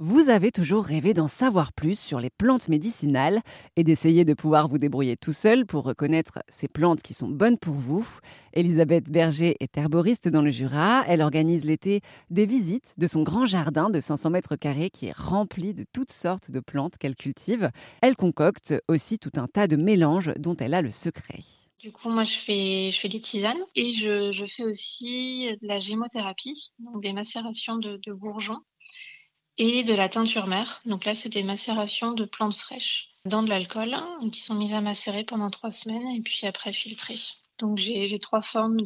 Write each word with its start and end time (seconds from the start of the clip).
Vous 0.00 0.28
avez 0.28 0.52
toujours 0.52 0.84
rêvé 0.84 1.12
d'en 1.12 1.26
savoir 1.26 1.72
plus 1.72 1.98
sur 1.98 2.20
les 2.20 2.30
plantes 2.30 2.68
médicinales 2.68 3.40
et 3.74 3.82
d'essayer 3.82 4.24
de 4.24 4.32
pouvoir 4.32 4.68
vous 4.68 4.78
débrouiller 4.78 5.16
tout 5.16 5.32
seul 5.32 5.66
pour 5.66 5.82
reconnaître 5.82 6.38
ces 6.48 6.68
plantes 6.68 7.02
qui 7.02 7.14
sont 7.14 7.26
bonnes 7.26 7.58
pour 7.58 7.74
vous. 7.74 8.06
Elisabeth 8.52 9.10
Berger 9.10 9.56
est 9.58 9.76
herboriste 9.76 10.28
dans 10.28 10.40
le 10.40 10.52
Jura. 10.52 11.02
Elle 11.08 11.20
organise 11.20 11.64
l'été 11.64 12.00
des 12.30 12.46
visites 12.46 12.94
de 12.96 13.08
son 13.08 13.24
grand 13.24 13.44
jardin 13.44 13.90
de 13.90 13.98
500 13.98 14.30
mètres 14.30 14.54
carrés 14.54 14.90
qui 14.90 15.06
est 15.06 15.18
rempli 15.18 15.74
de 15.74 15.84
toutes 15.92 16.12
sortes 16.12 16.52
de 16.52 16.60
plantes 16.60 16.96
qu'elle 16.96 17.16
cultive. 17.16 17.72
Elle 18.00 18.14
concocte 18.14 18.74
aussi 18.86 19.18
tout 19.18 19.32
un 19.34 19.48
tas 19.48 19.66
de 19.66 19.74
mélanges 19.74 20.30
dont 20.38 20.54
elle 20.60 20.74
a 20.74 20.80
le 20.82 20.90
secret. 20.90 21.40
Du 21.80 21.90
coup, 21.90 22.08
moi, 22.08 22.22
je 22.22 22.38
fais, 22.38 22.90
je 22.92 23.00
fais 23.00 23.08
des 23.08 23.20
tisanes 23.20 23.58
et 23.74 23.92
je, 23.92 24.46
fais 24.48 24.64
aussi 24.64 25.48
de 25.60 25.66
la 25.66 25.80
gémothérapie, 25.80 26.70
donc 26.78 27.02
des 27.02 27.12
macérations 27.12 27.78
de, 27.78 27.98
de 28.06 28.12
bourgeons 28.12 28.60
et 29.58 29.84
de 29.84 29.94
la 29.94 30.08
teinture 30.08 30.46
mère. 30.46 30.80
Donc 30.86 31.04
là, 31.04 31.14
c'est 31.14 31.28
des 31.28 31.42
macérations 31.42 32.12
de 32.12 32.24
plantes 32.24 32.56
fraîches 32.56 33.10
dans 33.24 33.42
de 33.42 33.50
l'alcool 33.50 33.96
qui 34.32 34.40
sont 34.40 34.54
mises 34.54 34.74
à 34.74 34.80
macérer 34.80 35.24
pendant 35.24 35.50
trois 35.50 35.70
semaines 35.70 36.16
et 36.16 36.20
puis 36.20 36.46
après 36.46 36.72
filtrées. 36.72 37.18
Donc 37.58 37.76
j'ai 37.78 38.18
trois 38.20 38.42
formes 38.42 38.78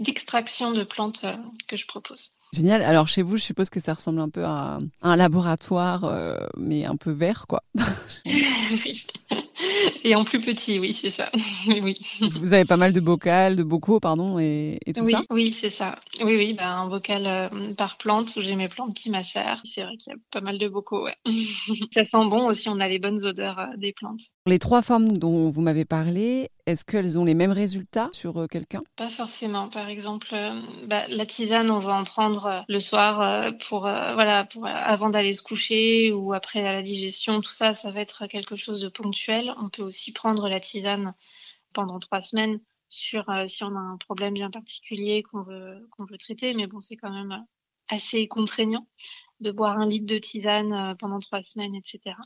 d'extraction 0.00 0.72
de, 0.72 0.82
plantes 0.82 1.22
euh, 1.24 1.36
que 1.68 1.76
je 1.76 1.86
propose. 1.86 2.30
Génial. 2.52 2.82
Alors 2.82 3.06
chez 3.06 3.22
vous, 3.22 3.36
je 3.36 3.42
suppose 3.42 3.70
que 3.70 3.78
ça 3.78 3.94
ressemble 3.94 4.20
un 4.20 4.28
peu 4.28 4.44
à 4.44 4.80
un 5.02 5.16
laboratoire, 5.16 6.04
euh, 6.04 6.36
mais 6.56 6.84
un 6.84 6.96
peu 6.96 7.12
vert, 7.12 7.46
quoi. 7.46 7.62
oui. 8.26 9.06
Et 10.04 10.14
en 10.14 10.24
plus 10.24 10.40
petit, 10.40 10.78
oui, 10.78 10.92
c'est 10.92 11.10
ça. 11.10 11.30
oui. 11.68 11.98
Vous 12.20 12.52
avez 12.52 12.64
pas 12.64 12.76
mal 12.76 12.92
de 12.92 13.00
bocals, 13.00 13.56
de 13.56 13.62
bocaux, 13.62 14.00
pardon, 14.00 14.38
et, 14.38 14.78
tout 14.94 15.04
oui, 15.04 15.12
ça 15.12 15.22
Oui, 15.30 15.52
c'est 15.52 15.70
ça. 15.70 15.98
Oui, 16.22 16.36
oui, 16.36 16.54
bah, 16.54 16.70
un 16.70 16.88
bocal 16.88 17.26
euh, 17.26 17.74
par 17.74 17.98
plante 17.98 18.34
où 18.36 18.40
j'ai 18.40 18.56
mes 18.56 18.68
plantes 18.68 18.94
qui 18.94 19.10
macèrent. 19.10 19.60
C'est 19.64 19.82
vrai 19.82 19.96
qu'il 19.96 20.12
y 20.12 20.16
a 20.16 20.18
pas 20.30 20.40
mal 20.40 20.58
de 20.58 20.68
bocaux, 20.68 21.04
ouais. 21.04 21.16
ça 21.92 22.04
sent 22.04 22.28
bon 22.28 22.46
aussi, 22.46 22.68
on 22.68 22.80
a 22.80 22.88
les 22.88 22.98
bonnes 22.98 23.24
odeurs 23.24 23.58
euh, 23.58 23.76
des 23.76 23.92
plantes. 23.92 24.20
Les 24.46 24.58
trois 24.58 24.82
formes 24.82 25.16
dont 25.16 25.48
vous 25.48 25.60
m'avez 25.60 25.84
parlé, 25.84 26.50
est-ce 26.70 26.84
qu'elles 26.84 27.18
ont 27.18 27.24
les 27.24 27.34
mêmes 27.34 27.52
résultats 27.52 28.10
sur 28.12 28.38
euh, 28.38 28.46
quelqu'un? 28.46 28.82
Pas 28.96 29.10
forcément. 29.10 29.68
Par 29.68 29.88
exemple, 29.88 30.34
bah, 30.86 31.06
la 31.08 31.26
tisane, 31.26 31.70
on 31.70 31.78
va 31.78 31.94
en 31.94 32.04
prendre 32.04 32.64
le 32.68 32.80
soir 32.80 33.52
pour, 33.68 33.86
avant 33.86 35.10
d'aller 35.10 35.34
se 35.34 35.42
coucher 35.42 36.12
ou 36.12 36.32
après 36.32 36.66
à 36.66 36.72
la 36.72 36.82
digestion. 36.82 37.40
Tout 37.40 37.52
ça, 37.52 37.74
ça 37.74 37.90
va 37.90 38.00
être 38.00 38.26
quelque 38.26 38.56
chose 38.56 38.80
de 38.80 38.88
ponctuel. 38.88 39.54
On 39.60 39.68
peut 39.68 39.82
aussi 39.82 40.12
prendre 40.12 40.48
la 40.48 40.60
tisane 40.60 41.14
pendant 41.72 41.98
trois 41.98 42.20
semaines 42.20 42.60
sur 42.88 43.28
euh, 43.28 43.46
si 43.46 43.64
on 43.64 43.74
a 43.76 43.80
un 43.80 43.96
problème 43.98 44.34
bien 44.34 44.50
particulier 44.50 45.22
qu'on 45.22 45.42
veut, 45.42 45.86
qu'on 45.90 46.04
veut 46.04 46.18
traiter. 46.18 46.54
Mais 46.54 46.66
bon, 46.66 46.80
c'est 46.80 46.96
quand 46.96 47.12
même 47.12 47.32
euh, 47.32 47.44
assez 47.88 48.26
contraignant 48.28 48.86
de 49.40 49.50
boire 49.50 49.78
un 49.78 49.88
litre 49.88 50.06
de 50.06 50.18
tisane 50.18 50.72
euh, 50.72 50.94
pendant 50.94 51.20
trois 51.20 51.42
semaines, 51.42 51.74
etc. 51.74 52.16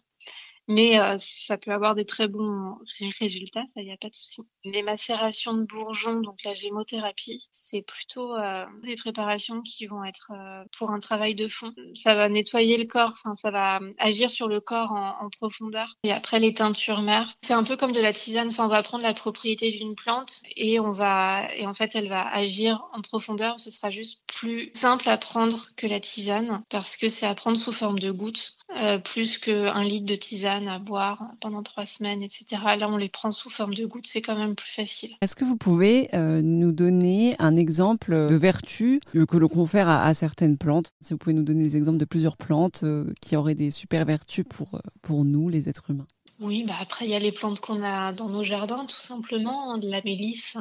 Mais 0.73 0.99
euh, 0.99 1.17
ça 1.19 1.59
peut 1.59 1.71
avoir 1.71 1.95
des 1.95 2.07
très 2.07 2.29
bons 2.29 2.79
résultats, 3.21 3.65
ça, 3.75 3.83
il 3.83 3.85
n'y 3.85 3.93
a 3.93 3.99
pas 3.99 4.09
de 4.09 4.15
souci. 4.15 4.41
Les 4.65 4.83
macérations 4.83 5.53
de 5.53 5.65
bourgeons, 5.65 6.21
donc 6.21 6.43
la 6.45 6.55
gémothérapie, 6.55 7.47
c'est 7.53 7.83
plutôt 7.83 8.35
euh, 8.35 8.65
des 8.83 8.97
préparations 8.97 9.61
qui 9.61 9.85
vont 9.85 10.03
être 10.03 10.33
euh, 10.35 10.65
pour 10.79 10.91
un 10.91 10.99
travail 10.99 11.35
de 11.35 11.47
fond. 11.47 11.75
Ça 11.95 12.15
va 12.15 12.31
nettoyer 12.31 12.79
le 12.79 12.87
corps, 12.87 13.19
ça 13.35 13.51
va 13.51 13.81
agir 13.99 14.31
sur 14.31 14.49
le 14.49 14.63
corps 14.63 14.93
en, 14.93 15.23
en 15.23 15.29
profondeur. 15.29 15.95
Et 16.05 16.13
après, 16.13 16.41
les 16.41 16.55
teintures 16.55 17.03
mères, 17.03 17.35
c'est 17.43 17.53
un 17.53 17.65
peu 17.65 17.77
comme 17.77 17.93
de 17.93 18.01
la 18.01 18.15
tisane. 18.15 18.51
On 18.59 18.69
va 18.69 18.83
prendre 18.83 19.03
la 19.03 19.13
propriété 19.13 19.73
d'une 19.73 19.95
plante 19.95 20.41
et 20.57 20.81
on 20.81 20.93
va, 20.93 21.55
et 21.55 21.67
en 21.67 21.75
fait, 21.75 21.95
elle 21.95 22.09
va 22.09 22.27
agir 22.27 22.83
en 22.95 23.03
profondeur. 23.03 23.61
Ce 23.61 23.71
sera 23.71 23.91
juste 23.91 24.23
plus 24.27 24.71
simple 24.73 25.07
à 25.11 25.19
prendre 25.19 25.67
que 25.77 25.87
la 25.87 26.01
tisane 26.01 26.63
parce 26.71 26.97
que 26.97 27.09
c'est 27.09 27.27
à 27.27 27.35
prendre 27.35 27.59
sous 27.59 27.73
forme 27.73 27.99
de 27.99 28.11
gouttes. 28.11 28.57
Plus 29.05 29.37
qu'un 29.37 29.85
litre 29.85 30.07
de 30.07 30.15
tisane 30.15 30.62
à 30.69 30.79
boire 30.79 31.31
pendant 31.41 31.63
trois 31.63 31.87
semaines, 31.87 32.23
etc. 32.23 32.45
Là, 32.79 32.89
on 32.89 32.97
les 32.97 33.09
prend 33.09 33.33
sous 33.33 33.51
forme 33.51 33.75
de 33.75 33.87
gouttes, 33.87 34.07
c'est 34.07 34.23
quand 34.23 34.37
même 34.37 34.55
plus 34.55 34.71
facile. 34.71 35.11
Est-ce 35.21 35.37
que 35.37 35.45
vous 35.45 35.57
pouvez 35.57 36.09
euh, 36.15 36.41
nous 36.43 36.73
donner 36.73 37.37
un 37.39 37.57
exemple 37.57 38.13
de 38.29 38.35
vertu 38.35 39.01
que 39.13 39.37
l'on 39.37 39.49
confère 39.49 39.89
à, 39.89 40.13
certaines 40.15 40.59
plantes? 40.59 40.93
Si 41.01 41.13
vous 41.13 41.19
pouvez 41.19 41.35
nous 41.35 41.43
donner 41.43 41.65
des 41.65 41.77
exemples 41.77 41.99
de 41.99 42.05
plusieurs 42.05 42.37
plantes 42.37 42.83
euh, 42.83 43.13
qui 43.21 43.37
auraient 43.37 43.55
des 43.55 43.71
super 43.71 44.05
vertus 44.05 44.45
pour, 44.49 44.81
pour 45.03 45.25
nous, 45.25 45.49
les 45.49 45.69
êtres 45.69 45.91
humains? 45.91 46.07
Oui, 46.41 46.65
bah 46.67 46.75
après, 46.81 47.05
il 47.05 47.11
y 47.11 47.15
a 47.15 47.21
les 47.21 47.31
plantes 47.31 47.61
qu'on 47.61 47.83
a 47.85 48.13
dans 48.13 48.29
nos 48.29 48.43
jardins, 48.43 48.85
tout 48.87 48.97
simplement. 48.97 49.79
La 49.81 50.03
mélisse, 50.03 50.57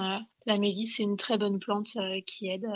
la 0.46 0.58
mélisse, 0.58 0.96
c'est 0.98 1.04
une 1.04 1.18
très 1.18 1.38
bonne 1.38 1.60
plante 1.60 1.98
qui 2.26 2.50
aide, 2.50 2.68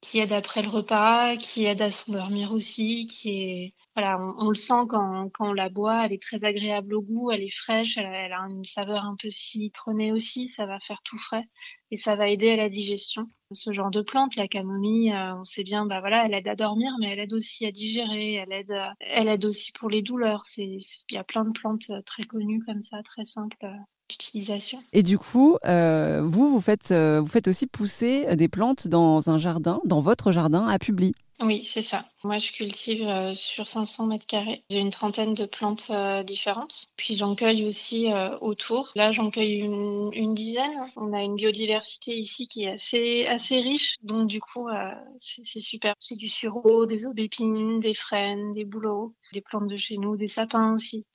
qui 0.00 0.20
aide 0.20 0.32
après 0.32 0.62
le 0.62 0.68
repas, 0.68 1.36
qui 1.36 1.64
aide 1.64 1.82
à 1.82 1.90
s'endormir 1.90 2.52
aussi, 2.52 3.06
qui 3.06 3.30
est 3.30 3.74
voilà, 3.96 4.18
on, 4.20 4.48
le 4.48 4.54
sent 4.54 4.86
quand, 4.88 5.30
quand, 5.30 5.50
on 5.50 5.52
la 5.52 5.68
boit, 5.68 6.06
elle 6.06 6.12
est 6.12 6.22
très 6.22 6.44
agréable 6.44 6.94
au 6.94 7.02
goût, 7.02 7.32
elle 7.32 7.42
est 7.42 7.54
fraîche, 7.54 7.98
elle, 7.98 8.06
elle, 8.06 8.32
a 8.32 8.38
une 8.48 8.64
saveur 8.64 9.04
un 9.04 9.16
peu 9.20 9.30
citronnée 9.30 10.12
aussi, 10.12 10.48
ça 10.48 10.64
va 10.64 10.78
faire 10.78 11.00
tout 11.04 11.18
frais 11.18 11.44
et 11.90 11.96
ça 11.96 12.14
va 12.14 12.28
aider 12.28 12.50
à 12.50 12.56
la 12.56 12.68
digestion. 12.68 13.26
Ce 13.52 13.72
genre 13.72 13.90
de 13.90 14.00
plante, 14.00 14.36
la 14.36 14.46
camomille, 14.46 15.12
euh, 15.12 15.34
on 15.34 15.44
sait 15.44 15.64
bien, 15.64 15.86
bah 15.86 16.00
voilà, 16.00 16.24
elle 16.24 16.34
aide 16.34 16.46
à 16.46 16.54
dormir, 16.54 16.92
mais 17.00 17.08
elle 17.08 17.18
aide 17.18 17.32
aussi 17.32 17.66
à 17.66 17.72
digérer, 17.72 18.34
elle 18.34 18.52
aide, 18.52 18.74
elle 19.00 19.28
aide 19.28 19.44
aussi 19.44 19.72
pour 19.72 19.90
les 19.90 20.02
douleurs. 20.02 20.44
Il 20.56 20.78
y 21.10 21.16
a 21.16 21.24
plein 21.24 21.44
de 21.44 21.50
plantes 21.50 21.90
euh, 21.90 22.00
très 22.02 22.24
connues 22.24 22.62
comme 22.64 22.80
ça, 22.80 23.02
très 23.02 23.24
simples 23.24 23.66
euh. 24.50 24.76
Et 24.92 25.02
du 25.02 25.18
coup, 25.18 25.58
vous, 25.64 26.50
vous 26.50 26.60
faites, 26.60 26.92
vous 26.92 27.26
faites 27.26 27.48
aussi 27.48 27.66
pousser 27.66 28.36
des 28.36 28.48
plantes 28.48 28.88
dans 28.88 29.30
un 29.30 29.38
jardin, 29.38 29.80
dans 29.84 30.00
votre 30.00 30.32
jardin 30.32 30.66
à 30.66 30.78
Publi. 30.78 31.14
Oui, 31.42 31.64
c'est 31.64 31.82
ça. 31.82 32.04
Moi, 32.22 32.36
je 32.36 32.52
cultive 32.52 33.02
euh, 33.08 33.32
sur 33.32 33.66
500 33.66 34.06
mètres 34.06 34.26
carrés. 34.26 34.62
J'ai 34.68 34.78
une 34.78 34.90
trentaine 34.90 35.32
de 35.32 35.46
plantes 35.46 35.86
euh, 35.88 36.22
différentes. 36.22 36.90
Puis 36.96 37.14
j'en 37.16 37.34
cueille 37.34 37.64
aussi 37.64 38.12
euh, 38.12 38.36
autour. 38.40 38.92
Là, 38.94 39.10
j'en 39.10 39.30
cueille 39.30 39.60
une, 39.60 40.34
dizaine. 40.34 40.84
On 40.96 41.14
a 41.14 41.22
une 41.22 41.36
biodiversité 41.36 42.14
ici 42.14 42.46
qui 42.46 42.64
est 42.64 42.72
assez, 42.72 43.26
assez 43.26 43.58
riche. 43.58 43.96
Donc, 44.02 44.28
du 44.28 44.40
coup, 44.40 44.68
c'est 45.18 45.60
super. 45.60 45.94
C'est 46.00 46.16
du 46.16 46.28
sureau, 46.28 46.84
des 46.84 47.06
aubépines, 47.06 47.80
des 47.80 47.94
frênes, 47.94 48.52
des 48.52 48.66
bouleaux, 48.66 49.14
des 49.32 49.40
plantes 49.40 49.68
de 49.68 49.78
chez 49.78 49.96
nous, 49.96 50.18
des 50.18 50.28
sapins 50.28 50.74
aussi. 50.74 51.06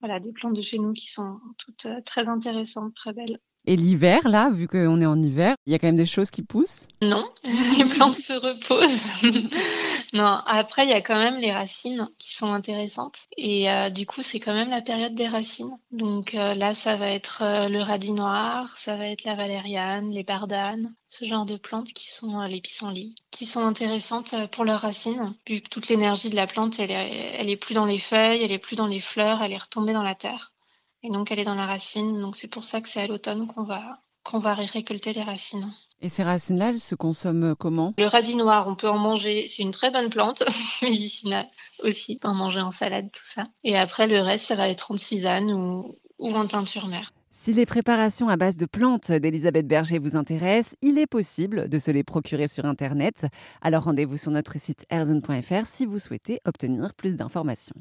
Voilà, 0.00 0.20
des 0.20 0.32
plantes 0.32 0.56
de 0.56 0.62
chez 0.62 0.78
nous 0.78 0.92
qui 0.92 1.06
sont 1.06 1.40
toutes 1.58 1.86
très 2.04 2.26
intéressantes, 2.28 2.94
très 2.94 3.12
belles. 3.12 3.38
Et 3.70 3.76
l'hiver, 3.76 4.26
là, 4.26 4.48
vu 4.48 4.66
qu'on 4.66 4.98
est 5.02 5.06
en 5.06 5.22
hiver, 5.22 5.54
il 5.66 5.72
y 5.72 5.76
a 5.76 5.78
quand 5.78 5.88
même 5.88 5.94
des 5.94 6.06
choses 6.06 6.30
qui 6.30 6.40
poussent? 6.40 6.88
Non, 7.02 7.28
les 7.76 7.84
plantes 7.84 8.14
se 8.14 8.32
reposent. 8.32 9.30
non, 10.14 10.40
après, 10.46 10.86
il 10.86 10.88
y 10.88 10.94
a 10.94 11.02
quand 11.02 11.18
même 11.18 11.36
les 11.36 11.52
racines 11.52 12.08
qui 12.16 12.34
sont 12.34 12.50
intéressantes. 12.50 13.26
Et 13.36 13.70
euh, 13.70 13.90
du 13.90 14.06
coup, 14.06 14.22
c'est 14.22 14.40
quand 14.40 14.54
même 14.54 14.70
la 14.70 14.80
période 14.80 15.14
des 15.14 15.28
racines. 15.28 15.76
Donc 15.90 16.34
euh, 16.34 16.54
là, 16.54 16.72
ça 16.72 16.96
va 16.96 17.10
être 17.10 17.42
euh, 17.42 17.68
le 17.68 17.82
radis 17.82 18.12
noir, 18.12 18.74
ça 18.78 18.96
va 18.96 19.06
être 19.06 19.24
la 19.24 19.34
valériane, 19.34 20.12
les 20.12 20.24
bardanes, 20.24 20.94
ce 21.10 21.26
genre 21.26 21.44
de 21.44 21.58
plantes 21.58 21.92
qui 21.92 22.10
sont 22.10 22.40
les 22.44 22.62
pissenlits, 22.62 23.16
qui 23.30 23.44
sont 23.44 23.66
intéressantes 23.66 24.34
pour 24.50 24.64
leurs 24.64 24.80
racines, 24.80 25.34
vu 25.46 25.60
que 25.60 25.68
toute 25.68 25.88
l'énergie 25.88 26.30
de 26.30 26.36
la 26.36 26.46
plante, 26.46 26.80
elle 26.80 26.90
est, 26.90 27.34
elle 27.38 27.50
est 27.50 27.58
plus 27.58 27.74
dans 27.74 27.84
les 27.84 27.98
feuilles, 27.98 28.42
elle 28.42 28.52
est 28.52 28.58
plus 28.58 28.76
dans 28.76 28.86
les 28.86 29.00
fleurs, 29.00 29.42
elle 29.42 29.52
est 29.52 29.58
retombée 29.58 29.92
dans 29.92 30.02
la 30.02 30.14
terre. 30.14 30.54
Et 31.02 31.10
donc, 31.10 31.30
elle 31.30 31.38
est 31.38 31.44
dans 31.44 31.54
la 31.54 31.66
racine. 31.66 32.20
Donc, 32.20 32.36
c'est 32.36 32.48
pour 32.48 32.64
ça 32.64 32.80
que 32.80 32.88
c'est 32.88 33.00
à 33.00 33.06
l'automne 33.06 33.46
qu'on 33.46 33.62
va, 33.62 34.00
qu'on 34.24 34.38
va 34.38 34.54
récolter 34.54 35.12
les 35.12 35.22
racines. 35.22 35.70
Et 36.00 36.08
ces 36.08 36.22
racines-là, 36.22 36.70
elles 36.70 36.80
se 36.80 36.94
consomment 36.94 37.54
comment? 37.56 37.94
Le 37.98 38.06
radis 38.06 38.36
noir, 38.36 38.68
on 38.68 38.76
peut 38.76 38.88
en 38.88 38.98
manger. 38.98 39.46
C'est 39.48 39.62
une 39.62 39.72
très 39.72 39.90
bonne 39.90 40.10
plante 40.10 40.44
médicinale 40.82 41.48
aussi. 41.82 42.18
On 42.18 42.18
peut 42.18 42.28
en 42.28 42.34
manger 42.34 42.60
en 42.60 42.70
salade, 42.70 43.10
tout 43.12 43.24
ça. 43.24 43.44
Et 43.64 43.76
après, 43.76 44.06
le 44.06 44.20
reste, 44.20 44.46
ça 44.46 44.54
va 44.54 44.68
être 44.68 44.90
en 44.90 44.94
tisane 44.94 45.52
ou, 45.52 45.96
ou 46.18 46.34
en 46.34 46.46
teinture 46.46 46.86
mère. 46.88 47.12
Si 47.30 47.52
les 47.52 47.66
préparations 47.66 48.28
à 48.28 48.36
base 48.36 48.56
de 48.56 48.66
plantes 48.66 49.12
d'Elisabeth 49.12 49.66
Berger 49.66 49.98
vous 49.98 50.16
intéressent, 50.16 50.74
il 50.82 50.98
est 50.98 51.06
possible 51.06 51.68
de 51.68 51.78
se 51.78 51.90
les 51.92 52.02
procurer 52.02 52.48
sur 52.48 52.64
Internet. 52.64 53.26
Alors 53.62 53.84
rendez-vous 53.84 54.16
sur 54.16 54.32
notre 54.32 54.58
site 54.58 54.86
erzen.fr 54.90 55.64
si 55.64 55.86
vous 55.86 56.00
souhaitez 56.00 56.40
obtenir 56.44 56.94
plus 56.94 57.16
d'informations. 57.16 57.76